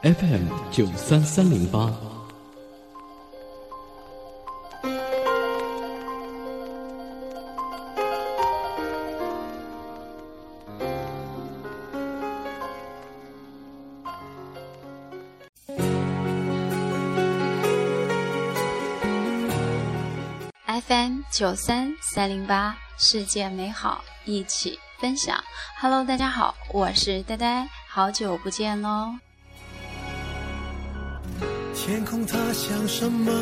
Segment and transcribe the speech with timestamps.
[0.00, 1.92] FM 九三三零八。
[20.66, 25.42] FM 九三三零八，世界美好，一起分享。
[25.80, 29.18] Hello，大家好，我是呆呆，好久不见喽。
[31.88, 33.32] 天空它像什么？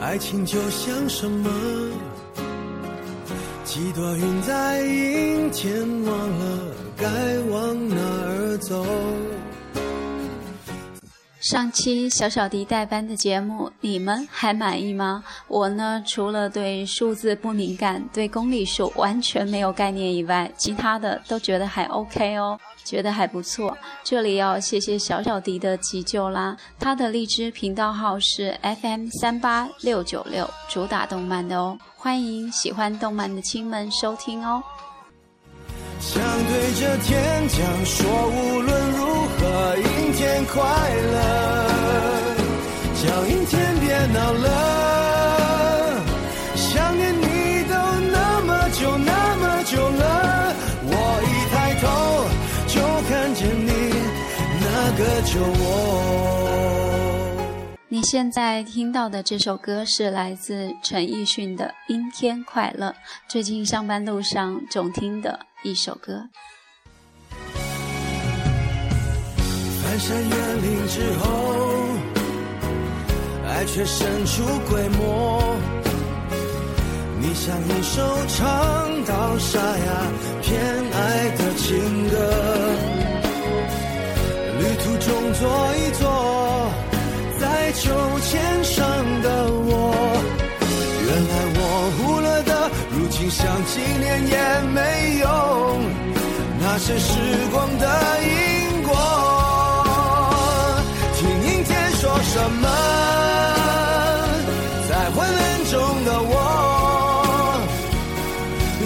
[0.00, 1.50] 爱情就像什么？
[3.64, 7.08] 几朵云在阴天，忘了该
[7.50, 8.86] 往哪儿走。
[11.50, 15.24] 上期小小迪代班的节目，你们还满意吗？
[15.46, 22.60] 我呢，除了对数字不敏感，对公里数完全没有概念以外，其他的都觉得还 OK 哦。
[22.84, 26.54] 觉得还不错，这里要谢谢小小迪的急救啦！
[26.78, 34.62] 他的荔枝频道号是 FM 三八六九六，主打动漫的哦，欢迎喜欢动漫的亲们收听哦。
[36.00, 40.62] 想对着天讲说，无论如何，阴天快
[41.12, 41.16] 乐，
[42.94, 46.02] 叫阴天别闹了，
[46.56, 47.74] 想念你都
[48.10, 50.54] 那么久那么久了，
[50.84, 51.86] 我一抬头
[52.68, 52.98] 就。
[53.08, 53.70] 看见你
[54.60, 54.66] 那
[54.98, 55.64] 个酒窝。
[57.88, 62.90] 你现在听到的这首歌是来自陈奕迅的《阴天快乐》，
[63.26, 66.22] 最近上班路上总听的一首歌。
[69.82, 71.26] 翻山越岭之后，
[73.48, 75.56] 爱却神出鬼没。
[77.20, 80.60] 你像一首唱到沙哑偏
[80.92, 82.14] 爱的情歌。
[84.58, 85.42] 旅途中坐
[85.76, 86.70] 一坐，
[87.40, 88.86] 在秋千上
[89.22, 89.74] 的我，
[93.30, 95.28] 想纪念也没用，
[96.60, 97.12] 那些时
[97.52, 97.86] 光的
[98.22, 98.94] 因果。
[101.14, 102.68] 听阴天说什么，
[104.88, 106.32] 在昏暗中的我，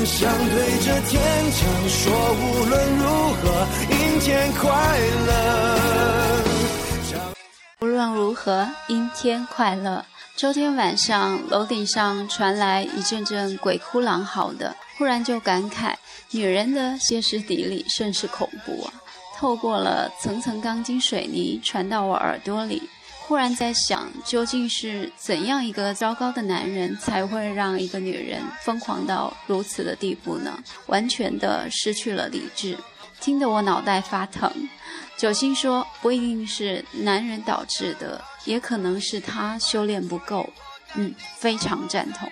[0.05, 1.13] 想对着天
[1.53, 3.05] 讲说，无论如
[3.35, 3.43] 何。
[3.91, 4.61] 阴天快
[5.27, 5.31] 乐。
[7.81, 10.05] 无论如何，阴天快乐。
[10.35, 15.95] 周天晚上，楼顶上传来一阵阵鬼哭狼嚎的，忽然就感慨：
[16.31, 18.93] 女人的歇斯底里甚是恐怖啊！
[19.37, 22.83] 透过了层层钢筋水泥，传到我耳朵里。
[23.21, 30.59] 忽然在想，究竟是怎样一个糟糕的男人，才会让一个女人疯狂到如此的地步呢？
[30.87, 32.77] 完全的失去了理智。
[33.21, 34.51] 听得我脑袋发疼，
[35.17, 40.49] 九星说不一定是男人导致的，也可能是他修炼不够。
[40.95, 42.31] 嗯，非常赞同，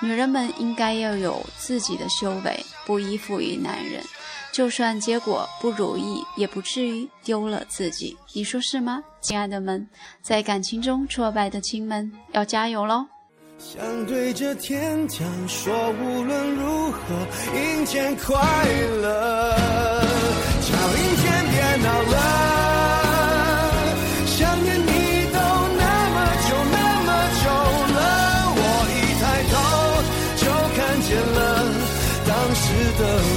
[0.00, 4.02] 女人们应该要有自己的修为，不依附于男人，
[4.50, 8.16] 就算结果不如意，也不至于丢了自己。
[8.32, 9.86] 你说是吗，亲爱的们？
[10.22, 13.04] 在感情中挫败的亲们，要加油喽！
[13.58, 16.98] 想对着天讲说，无论如何，
[17.54, 18.64] 阴天快
[19.02, 19.97] 乐，
[32.98, 33.27] 当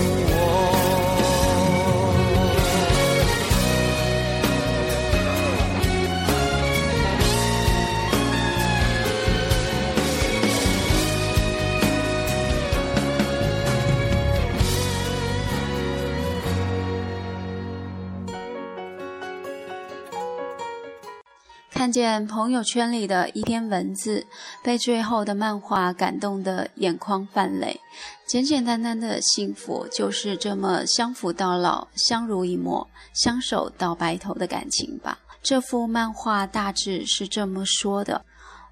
[21.92, 24.26] 见朋友圈里的一篇文字，
[24.64, 27.80] 被最后的漫画感动得眼眶泛泪。
[28.26, 35.20] 简简单单的幸福，就是这么相扶到老、相濡以沫、相守到白头的感情吧。
[35.44, 38.24] 这幅漫画大致是这么说的：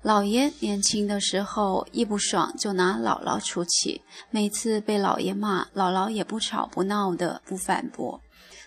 [0.02, 8.22] 老爷年轻的时候一不爽就拿姥姥出气，每次被老爷骂，姥姥也不吵不闹的不反驳。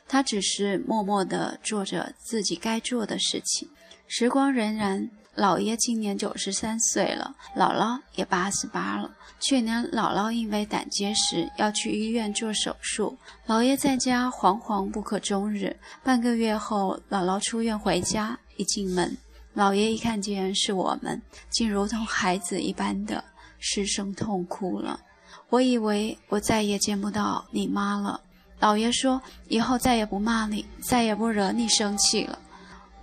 [0.09, 3.69] 他只是默默地做着自己该做的事情。
[4.15, 9.11] 时光荏苒，姥爷今年九十三岁了，姥姥也八十八了。
[9.41, 13.17] 去年姥姥因为胆结石要去医院做手术，
[13.47, 15.75] 姥爷在家惶惶不可终日。
[16.05, 19.17] 半个月后，姥姥出院回家，一进门，
[19.57, 23.25] 姥爷一看见是我们，竟如同孩子一般的
[23.59, 25.01] 失声痛哭了。
[25.49, 28.21] 我以为我再也见不到你妈了。
[28.61, 32.39] 姥爷说：“以后再也不骂你，再也不惹你生气了。”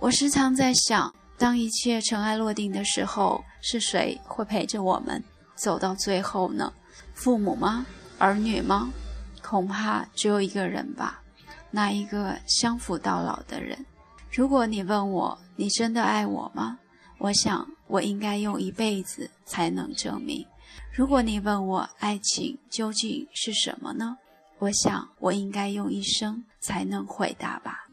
[0.00, 5.22] 我时常在想，当一切尘埃落定的时候，是谁会陪着我们
[5.54, 6.72] 走到最后呢？
[7.12, 7.84] 父母吗？
[8.18, 8.90] 儿女吗？
[9.42, 11.20] 恐怕只有一个人吧，
[11.70, 13.84] 那一个相扶到老的人。
[14.32, 16.78] 如果你问我，你真的爱我吗？
[17.18, 20.46] 我想，我应该用一辈子才能证明。
[20.90, 24.16] 如果你问我，爱情究竟是什么呢？
[24.60, 27.84] 我想，我应该用一生才能回答吧。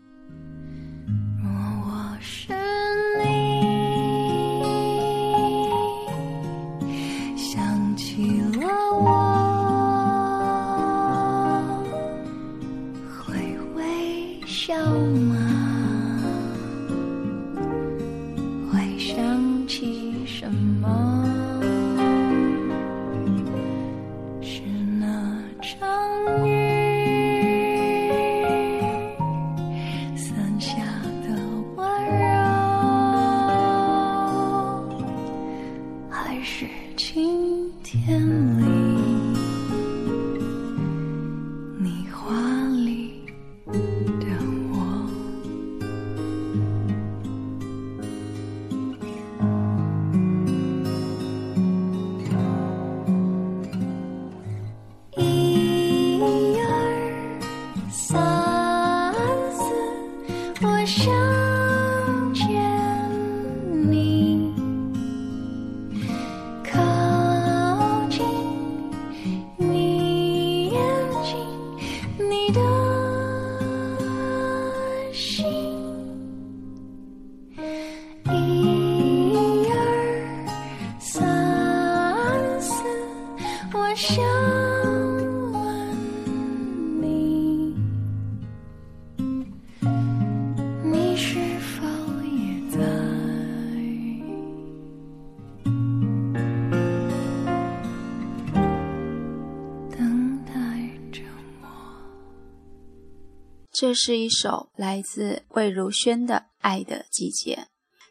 [103.80, 107.56] 这是一首来自魏如萱的《爱的季节》。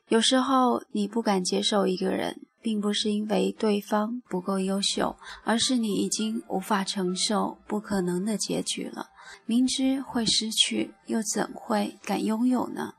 [0.07, 9.09] 有时候你不敢接受一个人，并不是因为对方不够优秀，而是你已经无法承受不可能的结局了。
[9.45, 12.95] 明知会失去，又怎会敢拥有呢？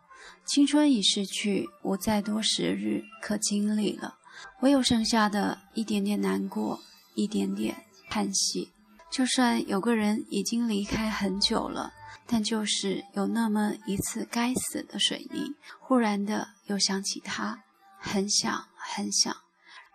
[0.45, 4.15] 青春已逝去，无再多时日可经历了，
[4.59, 6.81] 唯有剩下的一点点难过，
[7.15, 8.73] 一点点叹息。
[9.09, 11.93] 就算有个人已经离开很久了。
[12.27, 17.63] 但就是有那么一次该死的水逆，忽然的又想起他，
[17.97, 19.35] 很想很想，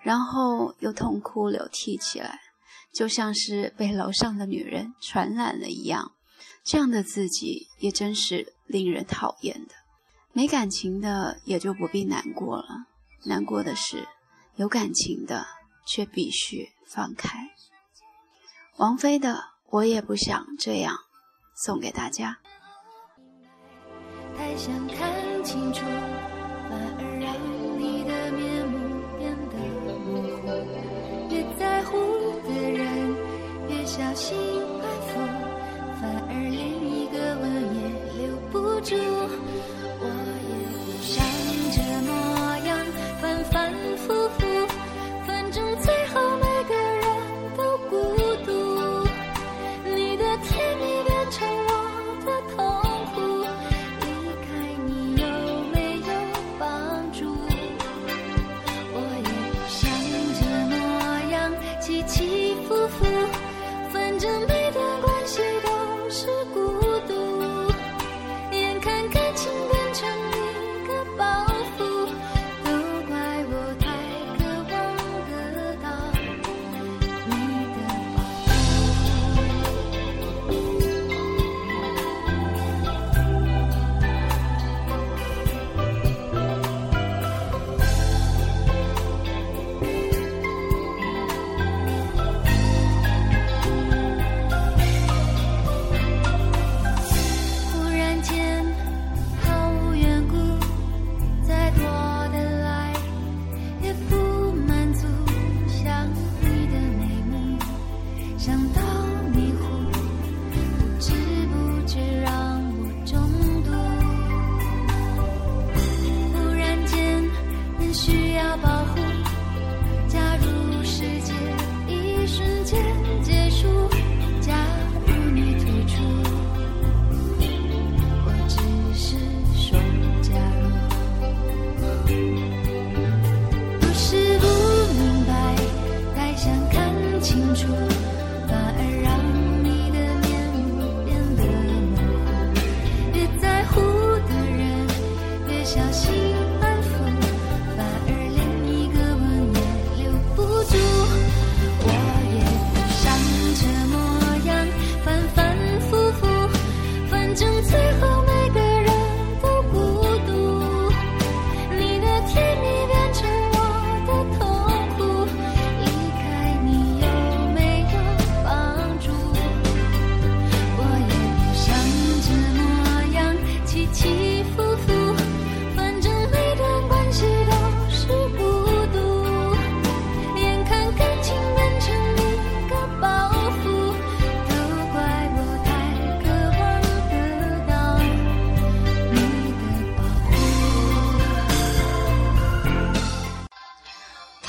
[0.02, 2.40] 然后又痛哭流涕起来，
[2.93, 6.12] 就像是被楼上的女人传染了一样。
[6.64, 9.75] 这样的自己也真是令人讨厌的。
[10.32, 12.87] 没感情的也就不必难过了，
[13.25, 14.09] 难过的是
[14.56, 15.47] 有感情的
[15.87, 17.50] 却必须放开。
[18.76, 19.35] 王菲的
[19.68, 20.95] 《我也不想这样》。
[21.54, 22.37] 送给大家。
[24.37, 25.85] 太想看清楚，
[26.68, 27.35] 反而让
[27.78, 28.78] 你的面目
[29.18, 29.54] 变得
[30.00, 30.47] 模糊。
[31.30, 31.90] 越在乎
[32.49, 32.80] 的人，
[33.68, 34.37] 越小心
[34.80, 35.11] 安抚，
[36.00, 37.44] 反而连一个吻
[37.76, 37.80] 也
[38.26, 38.97] 留不住。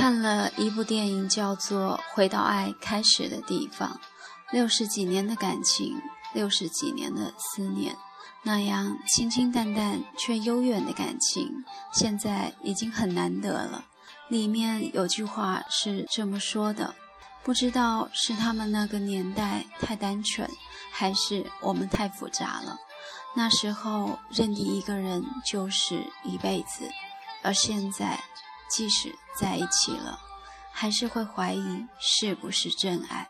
[0.04, 3.90] 看了一部电影，叫做《回到爱开始的地方》。
[4.52, 5.96] 六十几年的感情，
[6.34, 7.96] 六十几年的思念，
[8.42, 13.86] 那样清清淡淡却悠远的感情，现在已经很难得了。
[14.28, 16.94] 里面有句话是这么说的：
[17.42, 20.50] 不知道是他们那个年代太单纯，
[20.92, 22.78] 还是我们太复杂了。
[23.38, 26.92] 那时候认定一个人就是一辈子，
[27.42, 28.22] 而现在。
[28.76, 30.20] 即使在一起了，
[30.72, 33.30] 还是会怀疑是不是真爱。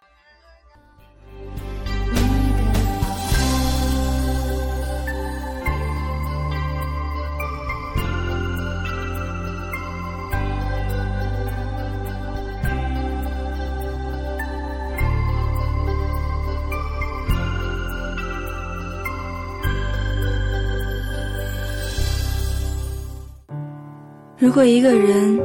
[24.44, 25.40] 如果一个人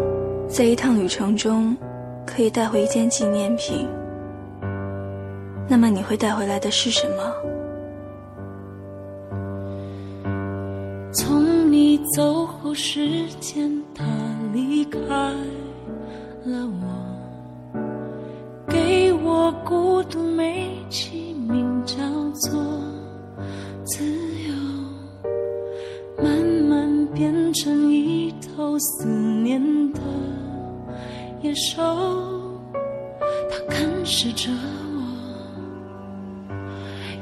[0.49, 1.77] 在一趟旅程中
[2.27, 3.87] 可以带回一件纪念品，
[5.69, 7.33] 那么你会带回来的是什么？
[11.13, 14.05] 从你走后，时间它
[14.53, 14.99] 离开
[16.45, 17.79] 了我，
[18.67, 21.95] 给我孤独美其名叫
[22.51, 22.61] 做
[23.85, 24.05] 自
[24.49, 24.53] 由，
[26.21, 26.37] 慢
[26.69, 28.18] 慢变成一。
[28.79, 29.61] 思念
[29.93, 30.01] 的
[31.43, 31.83] 野兽，
[33.51, 34.51] 它啃食着
[34.95, 35.03] 我，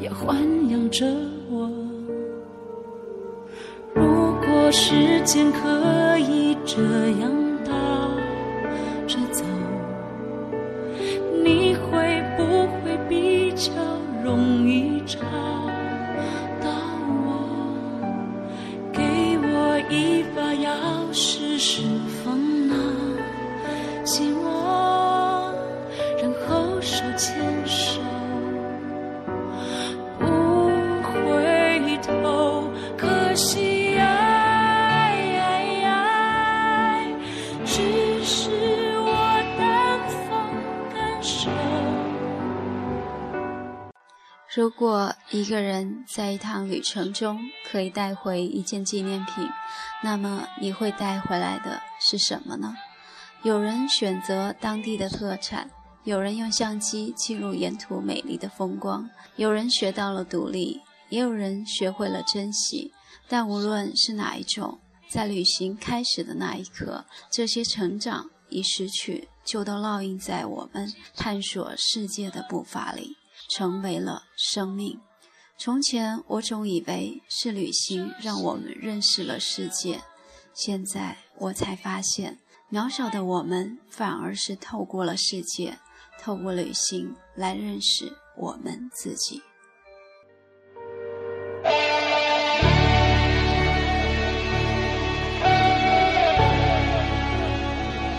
[0.01, 0.37] 也豢
[0.71, 1.07] 养着
[1.51, 1.71] 我。
[3.95, 6.83] 如果时间可以这
[7.21, 7.31] 样
[24.07, 25.53] 寂寞，
[26.23, 28.01] 然后手牵手，
[30.21, 30.25] 不
[31.03, 32.71] 回头。
[32.97, 35.13] 可惜爱，
[37.65, 38.49] 只是
[39.01, 39.11] 我
[39.59, 39.99] 单
[40.29, 40.55] 方
[40.95, 41.51] 感受。
[44.55, 49.51] 如果一个人在一趟旅程中可以带回一件纪念品。
[50.05, 52.77] 那么你会带回来的是什么呢？
[53.43, 55.71] 有人选择当地的特产，
[56.05, 62.93] 有人用相机记录沿途美丽的风光，有人学到了独立，也有人学会了珍惜。
[63.29, 73.17] 但无论是哪一种，在旅行开始的那一刻，这些成长与失去就都烙印在我们探索世界的步伐里，
[73.49, 74.99] 成为了生命。
[75.59, 80.03] 从前，我总以为是旅行让我们认识了世界，
[80.53, 82.39] 现在我才发现，
[82.69, 85.79] 渺小的我们反而是透过了世界，
[86.21, 89.41] 透过旅行来认识我们自己。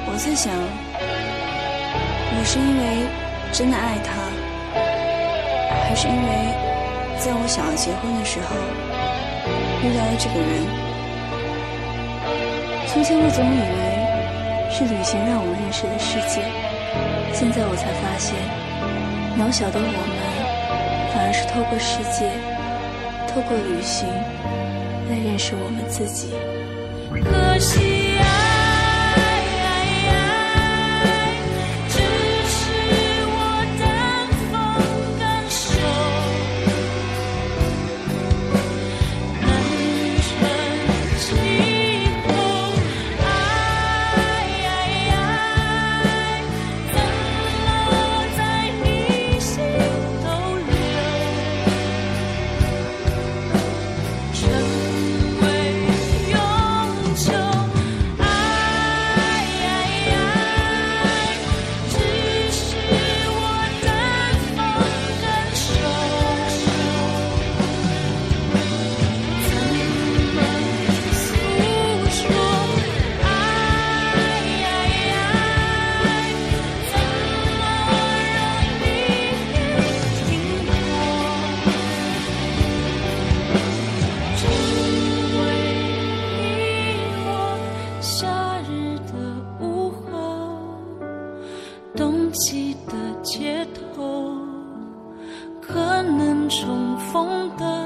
[0.06, 0.54] 我在想，
[2.34, 3.06] 你是因为
[3.52, 4.32] 真的爱他，
[5.84, 6.68] 还是因为？
[7.20, 8.56] 在我想要结婚的时候，
[9.82, 10.64] 遇到了这个人。
[12.88, 13.97] 从前我总以为
[14.70, 16.42] 是旅行让我认识了世界，
[17.34, 18.36] 现在我才发现，
[19.38, 19.92] 渺小的我们，
[21.14, 22.30] 反而是透过世界，
[23.28, 24.08] 透过旅行，
[25.10, 26.30] 来认识我们自己。
[27.24, 27.97] 可惜。
[92.38, 93.66] 西的街
[93.96, 94.32] 头，
[95.60, 97.77] 可能重逢的。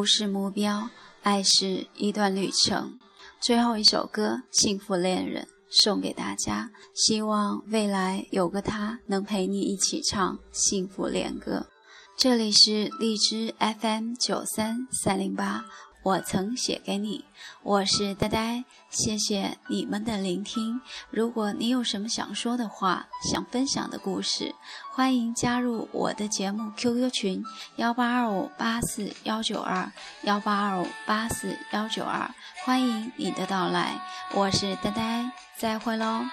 [0.00, 0.88] 不是目标，
[1.22, 2.98] 爱是一段旅程。
[3.38, 11.66] 最后一首歌《幸福恋人》送给大家，希望未来有个他能陪你一起唱幸福恋歌。
[12.16, 15.66] 这里是荔枝 FM 九三三零八。
[16.02, 17.26] 我曾写给你，
[17.62, 20.80] 我是呆呆，谢谢你们的聆听。
[21.10, 24.54] 如果你有什么想说的话，想分享的故事，
[24.92, 27.44] 欢迎加入我的节目 QQ 群
[27.76, 32.30] 幺八二五八四幺九二幺八二五八四幺九二，
[32.64, 34.00] 欢迎你的到来。
[34.32, 36.24] 我是呆呆，再会喽。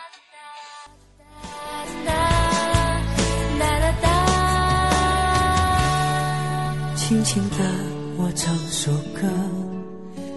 [6.95, 8.06] 轻轻的。
[8.19, 9.27] 我唱首歌，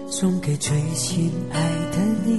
[0.07, 1.59] 送给最心爱
[1.91, 2.37] 的你，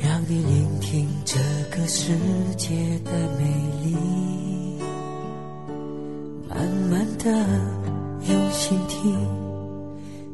[0.00, 1.36] 让你聆听这
[1.76, 2.12] 个世
[2.56, 3.44] 界的美
[3.82, 3.96] 丽。
[6.48, 7.24] 慢慢的
[8.30, 9.18] 用心听，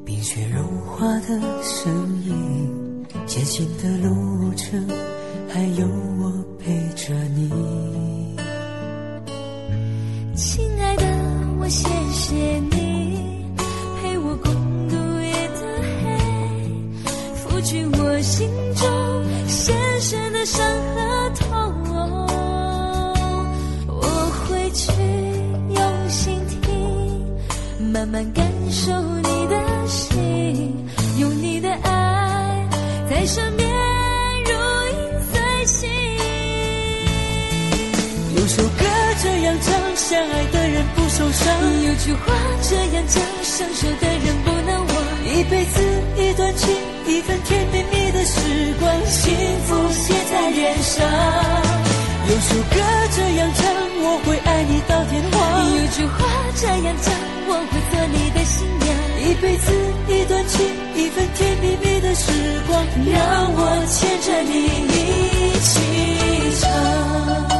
[0.04, 1.90] 冰雪融化的声
[2.22, 4.86] 音，艰辛的路程，
[5.48, 5.86] 还有
[6.18, 7.50] 我陪着你。
[10.36, 11.06] 亲爱的，
[11.58, 12.69] 我谢谢你。
[20.50, 20.98] 伤和
[21.36, 21.46] 痛，
[23.86, 24.02] 我
[24.48, 24.90] 会去
[25.76, 26.60] 用心听，
[27.92, 30.74] 慢慢感受你的心，
[31.18, 32.68] 用你的爱
[33.08, 33.70] 在身边
[34.44, 34.50] 如
[34.90, 34.98] 影
[35.30, 35.88] 随形。
[38.36, 38.84] 有首歌
[39.22, 41.46] 这样唱，相爱的人不受伤；
[41.86, 42.34] 有句话
[42.68, 44.96] 这样讲，相守的人不能忘。
[45.32, 45.80] 一辈子
[46.16, 46.79] 一段情。
[47.10, 48.40] 一份甜蜜蜜的时
[48.78, 49.34] 光，幸
[49.66, 51.04] 福写在脸上。
[52.28, 52.76] 有首歌
[53.10, 53.66] 这样唱，
[54.00, 55.38] 我会爱你到天荒。
[55.74, 56.18] 有句话
[56.54, 57.12] 这样讲，
[57.48, 58.88] 我会做你的新娘。
[59.18, 59.66] 一辈子
[60.06, 62.30] 一段情，一份甜蜜蜜的时
[62.68, 64.54] 光，让我牵着你
[64.86, 65.70] 一起
[66.60, 67.59] 唱。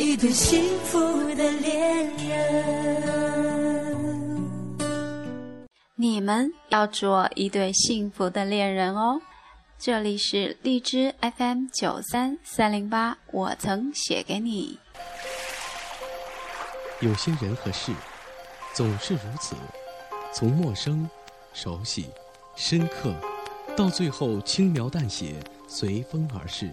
[0.00, 0.98] 一对幸福
[1.34, 3.20] 的恋人。
[5.94, 9.20] 你们要做一对幸福的恋人哦。
[9.78, 14.78] 这里是荔枝 FM 九三三零八，我曾写给你。
[17.00, 17.92] 有些人和事，
[18.72, 19.54] 总是如此，
[20.32, 21.06] 从陌生、
[21.52, 22.08] 熟悉、
[22.56, 23.14] 深刻，
[23.76, 25.34] 到最后轻描淡写，
[25.68, 26.70] 随风而逝。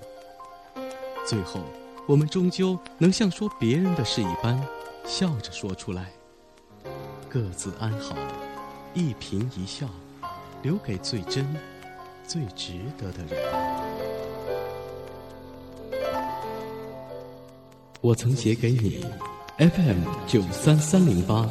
[1.25, 1.59] 最后，
[2.07, 4.57] 我们终究能像说别人的事一般，
[5.05, 6.09] 笑着说出来
[7.27, 8.15] ：“各自安好，
[8.93, 9.85] 一颦一笑，
[10.61, 11.45] 留给最真、
[12.25, 13.37] 最值得的人。”
[17.99, 19.05] 我曾写给你
[19.57, 21.45] ，FM 九三三零八。